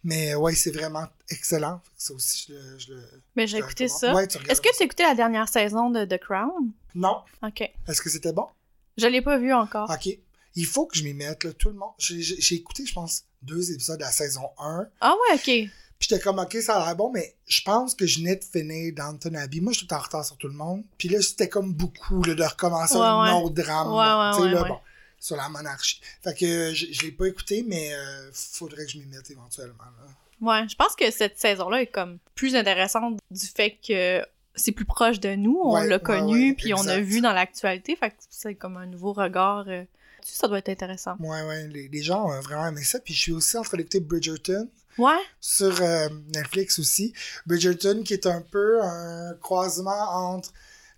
[0.04, 3.02] mais euh, ouais c'est vraiment excellent ça aussi je le, je le
[3.36, 4.14] Ben, j'ai je écouté ça.
[4.14, 6.72] Ouais, Est-ce que tu as écouté la dernière saison de The Crown?
[6.94, 7.22] Non.
[7.42, 7.60] OK.
[7.88, 8.46] Est-ce que c'était bon?
[8.98, 9.90] Je l'ai pas vu encore.
[9.90, 10.08] OK.
[10.56, 11.90] Il faut que je m'y mette, là, tout le monde.
[11.98, 14.86] J'ai j'ai- j'ai écouté, je pense, deux épisodes de la saison 1.
[15.00, 15.70] Ah ouais, ok.
[16.08, 18.92] J'étais comme, OK, ça a l'air bon, mais je pense que je venais de finir
[18.94, 19.60] Downton Abbey.
[19.60, 20.82] Moi, je suis tout en retard sur tout le monde.
[20.98, 23.42] Puis là, c'était comme beaucoup là, de recommencer Ouais, un ouais.
[23.42, 23.88] autre drame.
[23.90, 24.78] Ouais, là, bon,
[25.18, 26.00] sur la monarchie.
[26.22, 29.30] Fait que euh, je, je l'ai pas écouté, mais euh, faudrait que je m'y mette
[29.30, 29.84] éventuellement.
[29.84, 30.08] Là.
[30.40, 34.22] Ouais, je pense que cette saison-là est comme plus intéressante du fait que
[34.54, 38.10] c'est plus proche de nous, on l'a connu, puis on a vu dans l'actualité, fait
[38.10, 39.64] que c'est comme un nouveau regard.
[39.68, 39.84] euh,
[40.22, 41.16] ça doit être intéressant.
[41.18, 42.98] Ouais, ouais, les, les gens ont vraiment aimé ça.
[43.00, 47.12] Puis je suis aussi en train d'écouter Bridgerton Ouais, sur euh, Netflix aussi.
[47.46, 49.90] Bridgerton qui est un peu un croisement
[50.34, 50.52] entre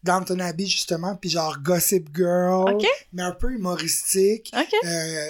[0.05, 2.77] Downton Abbey justement, puis genre Gossip Girl,
[3.13, 4.53] mais un peu humoristique.
[4.57, 4.75] ok.
[4.85, 5.29] Euh,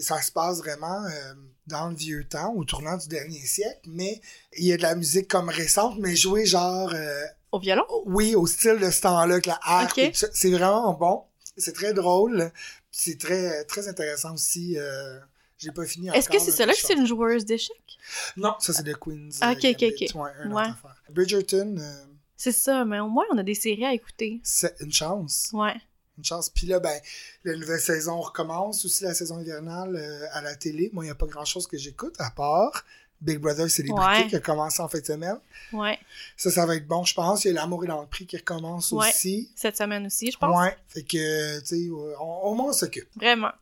[0.00, 1.34] ça se passe vraiment euh,
[1.66, 4.20] dans le vieux temps, au tournant du dernier siècle, mais
[4.56, 7.84] il y a de la musique comme récente, mais jouée genre, euh, Au violon?
[8.06, 9.90] oui, au style de ce temps-là, avec la harpe.
[9.92, 9.98] Ok.
[9.98, 10.28] et tout ça.
[10.32, 11.22] C'est vraiment bon.
[11.56, 12.50] C'est très drôle.
[12.90, 14.76] C'est très, très intéressant aussi.
[14.78, 15.18] Euh,
[15.58, 17.98] j'ai pas fini Est-ce que c'est là, celle-là que c'est une joueuse d'échecs?
[18.36, 19.38] Non, ça c'est The Queen's.
[19.40, 20.52] Ah, euh, ok, ok, ok.
[20.54, 20.68] Ouais.
[21.10, 22.04] Bridgerton, euh,
[22.36, 24.40] C'est ça, mais au moins on a des séries à écouter.
[24.42, 25.50] c'est une chance.
[25.52, 25.74] Ouais.
[26.18, 26.48] Une chance.
[26.48, 26.98] Puis là, ben,
[27.44, 30.88] la nouvelle saison recommence, aussi la saison hivernale euh, à la télé.
[30.94, 32.84] Moi, il n'y a pas grand-chose que j'écoute, à part
[33.20, 34.26] Big Brother Célébrité Ouais.
[34.26, 35.38] qui a commencé en fin de semaine.
[35.74, 35.98] Ouais.
[36.36, 37.44] Ça, ça va être bon, je pense.
[37.44, 39.08] Il y a L'amour et dans le prix qui recommence Ouais.
[39.10, 39.50] aussi.
[39.56, 40.58] Cette semaine aussi, je pense.
[40.58, 40.74] Ouais.
[40.88, 43.08] Fait que, tu sais, on- au moins on s'occupe.
[43.16, 43.52] Vraiment.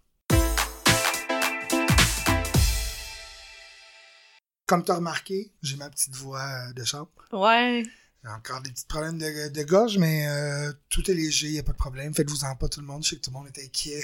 [4.66, 7.10] Comme tu as remarqué, j'ai ma petite voix euh, de chambre.
[7.32, 7.82] Ouais.
[8.24, 11.58] J'ai encore des petits problèmes de, de gorge, mais euh, tout est léger, il n'y
[11.58, 12.14] a pas de problème.
[12.14, 14.02] Faites-vous-en pas tout le monde, je sais que tout le monde est inquiet.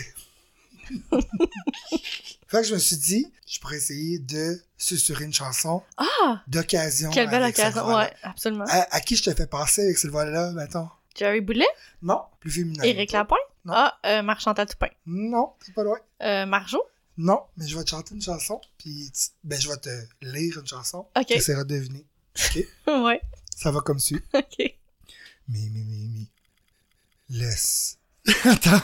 [2.48, 6.42] fait que je me suis dit, je pourrais essayer de susurrer une chanson Ah!
[6.48, 7.10] d'occasion.
[7.10, 7.86] Quelle belle occasion.
[7.94, 8.64] Ouais, absolument.
[8.68, 10.88] À, à qui je te fais passer avec cette voix-là, mettons?
[11.16, 11.66] Jerry Boulet?
[12.02, 12.82] Non, plus féminin.
[12.84, 13.40] Éric Lapointe?
[13.64, 13.72] Non.
[13.76, 14.88] Ah, euh, Marc-Chantal Toupin.
[15.06, 15.98] Non, c'est pas loin.
[16.22, 16.82] Euh, Marjo?
[17.22, 20.58] Non, mais je vais te chanter une chanson, puis tu- ben, je vais te lire
[20.58, 21.06] une chanson.
[21.14, 21.26] Ok.
[21.26, 22.06] Tu essaieras de deviner.
[22.38, 22.66] OK?
[23.04, 23.20] ouais.
[23.54, 24.22] Ça va comme suit.
[24.32, 24.58] Ok.
[25.48, 26.30] Mi, mi, mi, mi.
[27.28, 27.98] Laisse.
[28.44, 28.80] Attends.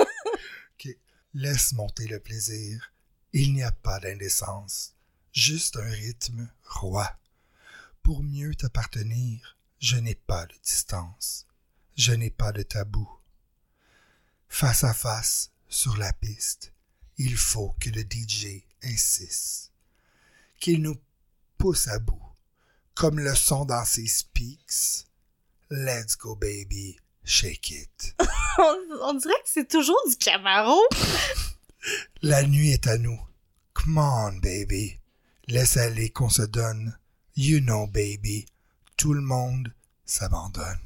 [0.00, 0.96] ok.
[1.34, 2.92] Laisse monter le plaisir.
[3.32, 4.92] Il n'y a pas d'indécence.
[5.32, 7.16] Juste un rythme roi.
[8.02, 11.46] Pour mieux t'appartenir, je n'ai pas de distance.
[11.96, 13.08] Je n'ai pas de tabou.
[14.48, 16.72] Face à face, sur la piste,
[17.18, 19.72] il faut que le DJ insiste.
[20.58, 20.96] Qu'il nous
[21.58, 22.22] pousse à bout,
[22.94, 25.06] comme le son dans ses speaks.
[25.70, 28.16] Let's go baby, shake it.
[28.58, 30.80] On, on dirait que c'est toujours du Camaro.
[32.22, 33.20] La nuit est à nous.
[33.74, 34.98] Come on baby.
[35.46, 36.96] Laisse aller qu'on se donne.
[37.36, 38.46] You know baby.
[38.96, 39.74] Tout le monde
[40.06, 40.80] s'abandonne.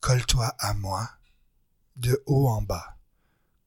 [0.00, 1.08] Colle-toi à moi,
[1.96, 2.98] de haut en bas.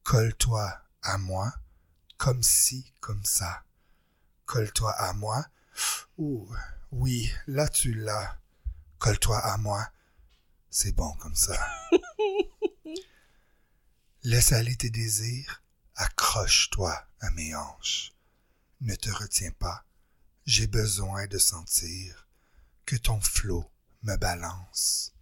[0.04, 1.54] Colle-toi à moi,
[2.18, 3.64] comme ci, comme ça.
[4.46, 5.46] Colle-toi à moi.
[6.18, 6.48] Ouh,
[6.92, 8.38] oui, là tu l'as.
[9.00, 9.90] Colle-toi à moi.
[10.70, 11.58] C'est bon comme ça.
[14.24, 15.64] Laisse aller tes désirs,
[15.96, 18.14] accroche-toi à mes hanches.
[18.82, 19.86] Ne te retiens pas,
[20.46, 22.28] j'ai besoin de sentir
[22.86, 23.72] que ton flot
[24.04, 25.14] me balance.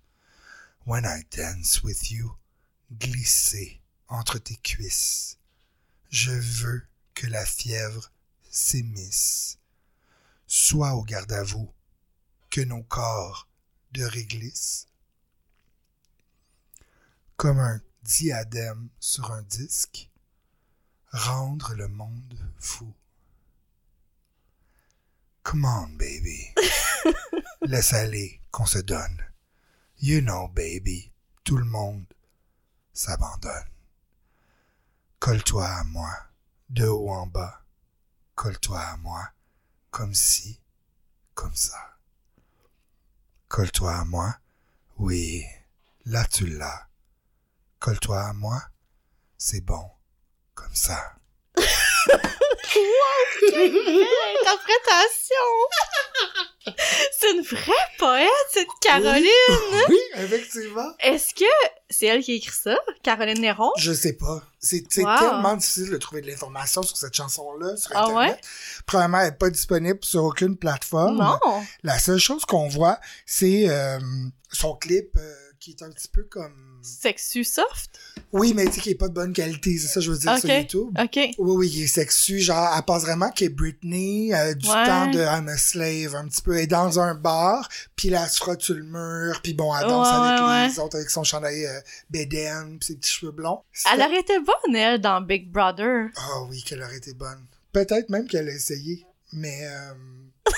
[0.85, 2.35] When I dance with you,
[2.91, 5.37] glisser entre tes cuisses.
[6.15, 6.81] Je veux
[7.13, 8.09] que la fièvre
[8.49, 9.59] s'émisse.
[10.47, 11.69] Sois au garde à vous,
[12.49, 13.49] que nos corps
[13.91, 14.87] de réglisse.
[17.35, 20.09] Comme un diadème sur un disque,
[21.11, 22.93] rendre le monde fou.
[25.43, 26.47] Come on, baby.
[27.63, 29.21] Laisse aller qu'on se donne.
[29.99, 31.11] You know, baby,
[31.43, 32.05] tout le monde
[32.93, 33.74] s'abandonne.
[35.19, 36.11] Colle-toi à moi,
[36.69, 37.61] de haut en bas.
[38.35, 39.31] Colle-toi à moi,
[39.89, 40.61] comme si,
[41.33, 41.97] comme ça.
[43.47, 44.37] Colle-toi à moi,
[44.97, 45.43] oui,
[46.05, 46.87] là tu l'as.
[47.79, 48.61] Colle-toi à moi,
[49.37, 49.89] c'est bon,
[50.53, 51.15] comme ça.
[54.41, 55.45] Interprétation!
[57.19, 59.25] c'est une vraie poète, cette Caroline!
[59.89, 60.91] Oui, effectivement.
[60.99, 61.45] Est-ce que
[61.89, 62.75] c'est elle qui a écrit ça?
[63.03, 63.71] Caroline Néron?
[63.77, 64.41] Je sais pas.
[64.59, 65.17] C'est Wow.
[65.19, 68.35] tellement difficile de trouver de l'information sur cette chanson-là sur Ah Internet.
[68.35, 68.41] ouais?
[68.87, 71.17] Premièrement, elle n'est pas disponible sur aucune plateforme.
[71.17, 71.39] Non!
[71.83, 73.99] La seule chose qu'on voit, c'est euh,
[74.51, 76.53] son clip euh, qui est un petit peu comme...
[76.83, 77.97] Sexu soft?
[78.31, 80.17] Oui, mais tu sais, qui est pas de bonne qualité, c'est ça que je veux
[80.19, 80.55] dire sur Ok.
[80.55, 80.89] YouTube.
[80.99, 81.15] OK.
[81.15, 84.85] Oui, oui, il est sexu, genre, elle pense vraiment qu'elle est Britney, euh, du Ouais.
[84.85, 86.53] temps de I'm a Slave, un petit peu.
[86.55, 89.75] Elle est dans un bar, puis là, elle se frotte sur le mur, puis bon,
[89.75, 91.79] elle danse Ouais, avec ouais, les autres, avec son chandail euh,
[92.11, 93.63] bédaine, puis ses petits cheveux blonds.
[93.91, 96.09] Elle aurait été bonne, elle, dans Big Brother.
[96.15, 97.43] Ah oui, qu'elle aurait été bonne.
[97.71, 99.65] Peut-être même qu'elle a essayé, mais...
[99.65, 99.93] euh,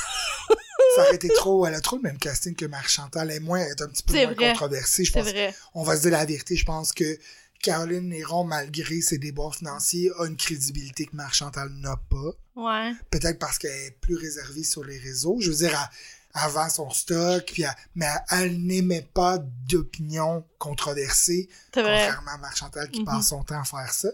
[0.97, 1.65] ça aurait été trop...
[1.65, 3.29] Elle a trop le même casting que Marc Chantal.
[3.31, 3.59] Elle est moins...
[3.59, 4.49] Elle est un petit peu moins vrai.
[4.53, 5.23] controversée, je pense.
[5.23, 5.55] vrai.
[5.73, 7.17] On va se dire la vérité, je pense que
[7.63, 12.31] Caroline Néron, malgré ses déboires financiers, a une crédibilité que Marc Chantal n'a pas.
[12.55, 12.91] Ouais.
[13.11, 15.37] peut-être parce qu'elle est plus réservée sur les réseaux.
[15.39, 15.89] Je veux dire,
[16.35, 22.37] elle, vend son stock, puis elle- mais elle, elle n'émet pas d'opinion controversée, contrairement à
[22.37, 23.05] Marc Chantal qui Mhm.
[23.05, 24.09] passe son temps à faire ça.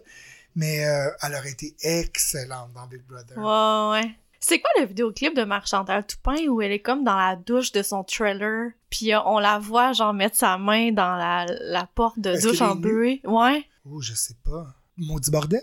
[0.56, 3.38] Mais euh, elle aurait été excellente dans Big Brother.
[3.38, 4.16] Ouais, ouais.
[4.46, 7.72] C'est quoi le vidéoclip de Marc Chantal Toupin où elle est comme dans la douche
[7.72, 11.86] de son trailer, puis euh, on la voit genre mettre sa main dans la, la
[11.86, 13.22] porte de douche en buée?
[13.24, 14.68] Ouais, Oh, je sais pas.
[14.98, 15.62] Maudit bordel.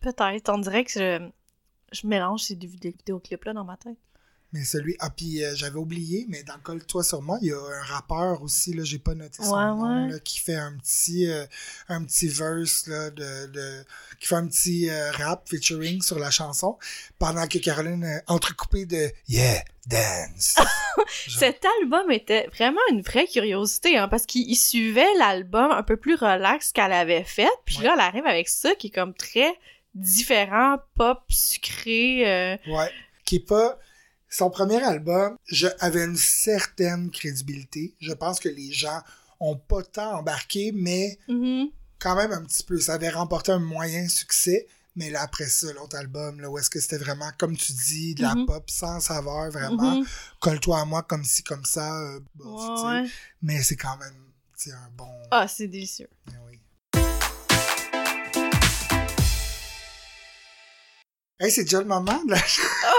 [0.00, 0.48] peut-être.
[0.48, 1.28] On dirait que je,
[1.92, 3.98] je mélange ces deux vidé- vidéoclips-là dans ma tête.
[4.52, 4.96] Mais celui.
[4.98, 7.58] Ah, puis euh, j'avais oublié, mais dans le col Toi sur moi, il y a
[7.58, 10.12] un rappeur aussi, là, j'ai pas noté son Ouais, nom, ouais.
[10.12, 11.44] là, qui fait un petit, euh,
[11.88, 13.84] un petit verse, là, de, de,
[14.18, 16.78] qui fait un petit euh, rap featuring sur la chanson,
[17.18, 20.54] pendant que Caroline euh, entrecoupée de Yeah, dance.
[21.26, 21.38] Genre.
[21.40, 25.98] Cet album était vraiment une vraie curiosité, hein, parce qu'il il suivait l'album un peu
[25.98, 27.84] plus relax qu'elle avait fait, puis Ouais.
[27.84, 29.54] là, elle arrive avec ça qui est comme très
[29.94, 32.22] différent, pop, sucré.
[32.26, 32.90] euh, Ouais.
[33.26, 33.78] Qui est pas.
[34.30, 37.94] Son premier album, je avait une certaine crédibilité.
[38.00, 39.00] Je pense que les gens
[39.40, 41.68] ont pas tant embarqué, mais mhm.
[41.98, 42.78] quand même un petit peu.
[42.78, 44.66] Ça avait remporté un moyen succès.
[44.96, 48.14] Mais là, après ça, l'autre album, là, où est-ce que c'était vraiment, comme tu dis,
[48.16, 48.46] de la Mhm.
[48.46, 49.96] pop sans saveur, vraiment.
[50.00, 50.06] Mhm.
[50.40, 51.96] Colle-toi à moi comme ci, comme ça.
[52.00, 52.20] euh.
[52.40, 53.08] Ouais, ouais.
[53.40, 54.14] Mais c'est quand même,
[54.72, 55.08] un bon.
[55.30, 56.08] Ah, c'est délicieux.
[56.48, 56.60] Oui.
[61.40, 62.38] Hey, c'est déjà le moment de la
[62.84, 62.94] Oh!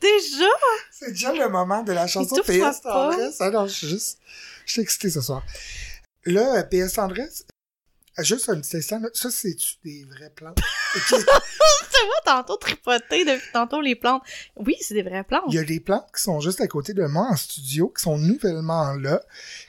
[0.00, 0.46] Déjà?
[0.90, 2.80] C'est déjà le moment de la chanson PS.
[2.82, 3.36] Tendresse.
[3.40, 4.18] Ah non, je suis juste.
[4.66, 5.42] Je suis excité ce soir.
[6.24, 7.44] Là, PS Tendresse,
[8.18, 10.58] juste un petit instant, là, ça, c'est-tu des vraies plantes?
[11.92, 14.22] Tu vois, tantôt tripoter depuis tantôt les plantes.
[14.56, 15.44] Oui, c'est des vraies plantes.
[15.48, 18.02] Il y a des plantes qui sont juste à côté de moi en studio, qui
[18.02, 19.20] sont nouvellement là,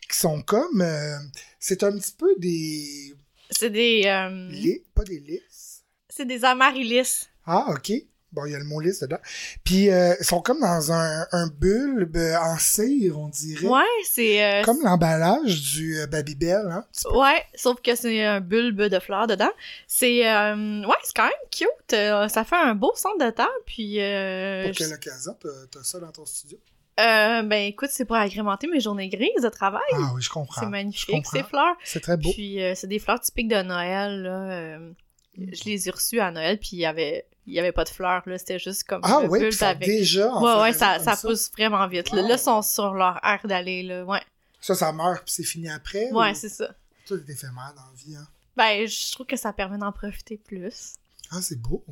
[0.10, 0.82] qui sont comme.
[0.82, 1.18] euh,
[1.60, 3.14] c'est un petit peu des.
[3.50, 4.04] C'est des...
[4.06, 5.84] euh, Lys, pas des lys.
[6.10, 7.28] c'est des amaryllis.
[7.46, 7.92] Ah, ok.
[8.34, 9.18] Bon, il y a le mot lys dedans.
[9.66, 13.68] Puis, euh, ils sont comme dans un, un bulbe en cire, on dirait.
[13.68, 14.42] Ouais, c'est...
[14.44, 16.86] euh, Comme l'emballage du euh, Babybel, hein?
[17.14, 19.52] Ouais, sauf que c'est un bulbe de fleurs dedans.
[19.86, 20.26] C'est...
[20.30, 21.68] euh, ouais, c'est quand même cute.
[22.32, 24.00] Ça fait un beau centre de table, puis...
[24.02, 25.36] euh, Pour quelle occasion
[25.70, 26.58] t'as ça dans ton studio?
[27.00, 29.82] euh, ben écoute, c'est pour agrémenter mes journées grises de travail.
[29.94, 30.68] Ah oui, je c'est comprends.
[30.68, 31.32] magnifique, comprends.
[31.38, 31.76] ces fleurs.
[31.84, 32.32] C'est très beau.
[32.32, 34.52] Puis euh, c'est des fleurs typiques de Noël, là.
[34.52, 34.92] euh,
[35.38, 37.26] je les ai reçues à Noël, puis il y avait...
[37.48, 38.38] Il y avait pas de fleurs, là.
[38.38, 39.80] C'était juste comme Ah oui, avec...
[39.80, 42.12] déjà en Ouais, ouais, ça, ça pousse vraiment vite.
[42.12, 44.04] Là, ils sont sur leur air d'aller, là.
[44.06, 44.22] Ouais,
[44.60, 46.12] Ça, ça meurt puis c'est fini après?
[46.12, 46.36] ouais ou...
[46.36, 46.70] c'est ça.
[47.06, 48.28] Tout est éphémère dans la vie, hein?
[48.56, 50.94] Ben, je trouve que ça permet d'en profiter plus.
[51.32, 51.84] Ah, c'est beau.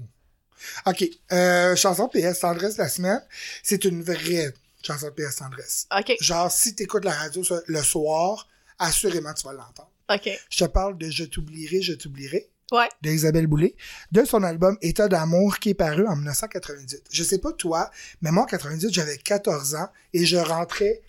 [0.85, 1.03] OK.
[1.31, 3.21] Euh, chanson PS Tendresse de la semaine.
[3.63, 5.87] C'est une vraie chanson de PS Tendresse.
[5.97, 9.89] OK, Genre, si t'écoutes la radio ça, le soir, assurément tu vas l'entendre.
[10.13, 10.29] OK.
[10.49, 12.49] Je te parle de Je t'oublierai, je t'oublierai.
[12.71, 12.87] Ouais.
[13.01, 13.75] d'Isabelle Boulay,
[14.11, 17.03] de son album État d'amour qui est paru en 1998.
[17.11, 17.89] Je sais pas toi,
[18.21, 21.01] mais moi en 98, j'avais 14 ans et je rentrais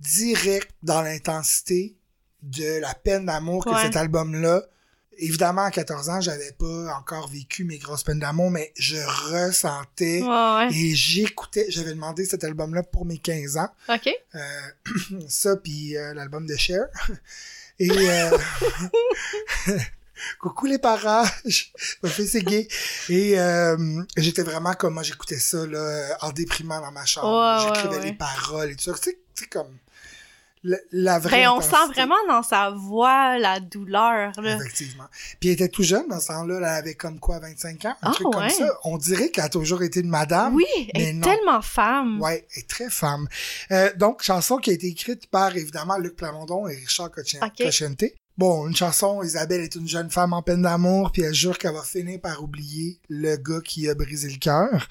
[0.00, 1.96] direct dans l'intensité
[2.42, 3.82] de la peine d'amour que Ouais.
[3.82, 4.62] cet album-là.
[5.16, 8.96] Évidemment, à 14 ans, j'avais pas encore vécu mes grosses peines d'amour, mais je
[9.32, 11.66] ressentais Ouais, et j'écoutais.
[11.68, 13.68] J'avais demandé cet album-là pour mes 15 ans.
[13.88, 14.10] OK.
[14.34, 14.40] Euh,
[15.28, 16.86] ça, puis euh, l'album de Cher.
[17.78, 18.38] Et euh,
[20.38, 22.68] coucou les parages, ma fille c'est gay.
[23.08, 27.66] Et euh, j'étais vraiment comme moi, j'écoutais ça là, en déprimant dans ma chambre.
[27.66, 28.06] Ouais, J'écrivais ouais.
[28.06, 28.92] les paroles et tout ça.
[29.00, 29.76] Tu sais, comme
[30.66, 31.42] la, la vraie.
[31.42, 34.56] Ben, on sent vraiment dans sa voix la douleur, là.
[34.56, 35.04] Effectivement.
[35.38, 38.10] Puis elle était tout jeune dans ce temps-là, elle avait comme quoi, 25 ans, un
[38.10, 38.78] Ah, truc comme ça.
[38.84, 40.54] On dirait qu'elle a toujours été une madame.
[40.54, 42.18] Oui, elle est tellement femme.
[42.22, 43.28] Ouais, elle est très femme.
[43.72, 47.70] Euh, donc, chanson qui a été écrite par, évidemment, Luc Plamondon et Richard Cochen- Ok.
[48.36, 51.72] Bon, une chanson, Isabelle est une jeune femme en peine d'amour, puis elle jure qu'elle
[51.74, 54.88] va finir par oublier le gars qui a brisé le cœur.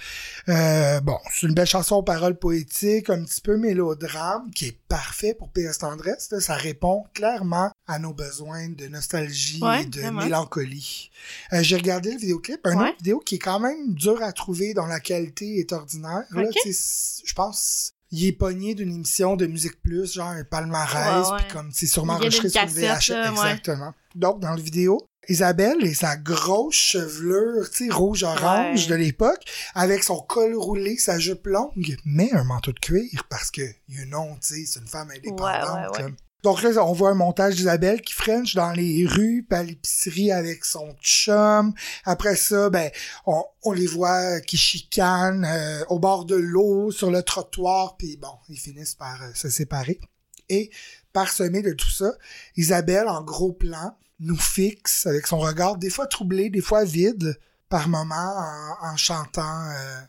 [0.48, 4.78] Euh, bon, c'est une belle chanson aux paroles poétiques, un petit peu mélodrame, qui est
[4.88, 6.30] parfait pour PS Tendresse.
[6.32, 6.40] là.
[6.40, 10.24] Ça répond clairement à nos besoins de nostalgie Ouais, et de vraiment.
[10.24, 11.12] mélancolie.
[11.52, 12.88] Euh, J'ai regardé le vidéoclip, un Ouais.
[12.92, 16.24] autre vidéo qui est quand même dur à trouver, dont la qualité est ordinaire.
[16.32, 16.56] Là, Ok.
[16.64, 21.28] tu sais, je pense il est pogné d'une émission de Musique Plus, genre un palmarès,
[21.38, 23.10] puis comme c'est sûrement enregistré sur le VHS.
[23.10, 23.40] là, ouais.
[23.40, 23.94] Exactement.
[24.16, 28.88] Donc, dans la vidéo, Isabelle et sa grosse chevelure, tu sais, rouge-orange Ouais.
[28.90, 33.50] de l'époque, avec son col roulé, sa jupe longue, mais un manteau de cuir, parce
[33.50, 35.40] que, you know, tu sais, c'est une femme indépendante.
[35.42, 36.04] Ouais, ouais, ouais.
[36.04, 36.16] comme.
[36.44, 40.32] Donc là, on voit un montage d'Isabelle qui french dans les rues, puis à l'épicerie
[40.32, 41.74] avec son chum.
[42.04, 42.92] Après ça, ben,
[43.26, 48.34] on, les voit qui chicanent euh, au bord de l'eau, sur le trottoir, puis bon,
[48.50, 50.02] ils finissent par euh, se séparer.
[50.50, 50.70] Et
[51.14, 52.12] parsemé de tout ça,
[52.58, 57.40] Isabelle, en gros plan, nous fixe avec son regard des fois troublé, des fois vide,
[57.70, 58.36] par moments,
[58.82, 59.70] en, en chantant...
[59.70, 60.02] euh,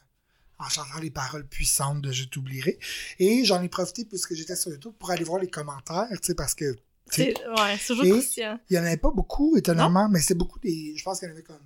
[0.64, 2.78] en chantant les paroles puissantes de Je t'oublierai.
[3.18, 6.34] Et j'en ai profité, puisque j'étais sur YouTube, pour aller voir les commentaires, tu sais,
[6.34, 6.76] parce que
[7.16, 7.34] ouais,
[7.78, 10.94] c'est toujours il y en avait pas beaucoup, étonnamment, mais c'est beaucoup des.
[10.96, 11.60] Je pense qu'il y en avait comme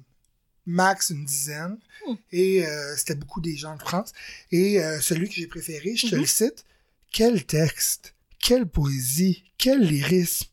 [0.66, 1.78] max une dizaine.
[2.06, 2.14] Hmm.
[2.32, 4.12] Et euh, c'était beaucoup des gens de France.
[4.52, 6.20] Et euh, celui que j'ai préféré, je te Mhm.
[6.20, 6.64] le cite.
[7.10, 10.48] Quel texte, quelle poésie, quel lyrisme.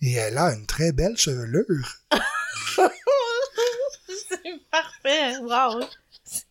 [0.00, 1.96] Et elle a une très belle chevelure.
[4.08, 5.38] c'est parfait.
[5.38, 5.84] Wow.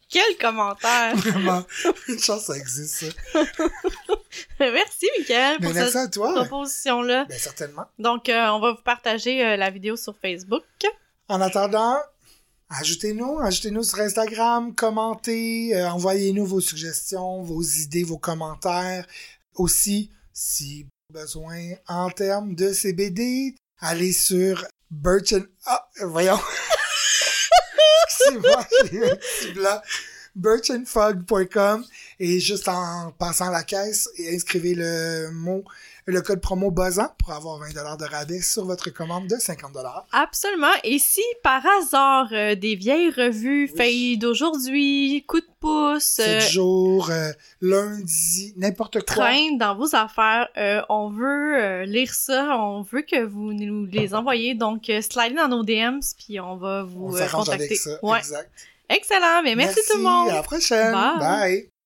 [0.10, 1.16] Quel commentaire.
[1.16, 1.64] Vraiment.
[2.08, 3.42] Une chance ça existe, ça.
[4.60, 7.26] merci, Mais pour merci cette proposition-là.
[7.26, 7.86] Ben, certainement.
[7.98, 10.64] Donc, euh, on va vous partager euh, la vidéo sur Facebook.
[11.28, 11.98] En attendant,
[12.70, 19.08] ajoutez-nous, ajoutez-nous sur Instagram, commentez, euh, envoyez-nous vos suggestions, vos idées, vos commentaires.
[19.56, 25.46] Aussi, si besoin en termes de CBD, allez sur Birch and...
[25.66, 26.40] Ah, voyons.
[30.36, 31.86] Birchandfog.com
[32.20, 35.64] et juste en passant la caisse et inscrivez le mot
[36.08, 40.04] le code promo BOZAN pour avoir 20$ de rabais sur votre commande de 50$.
[40.12, 40.68] Absolument.
[40.84, 43.78] Et si par hasard euh, des vieilles revues Oui.
[43.78, 49.26] failles d'aujourd'hui, coup de pouce, 7 euh, jours, euh, lundi, n'importe quoi.
[49.26, 53.86] traînent dans vos affaires, euh, on veut euh, lire ça, on veut que vous nous
[53.86, 54.54] les envoyez.
[54.54, 57.52] Donc, euh, slidez dans nos DMs, puis on va vous contacter.
[57.66, 58.00] avec ça.
[58.04, 58.20] Ouais.
[58.20, 58.50] Exact.
[58.90, 59.42] Excellent.
[59.44, 60.30] Mais merci, tout le monde.
[60.30, 60.92] À la prochaine.
[60.92, 61.20] Bye.
[61.20, 61.70] Bye.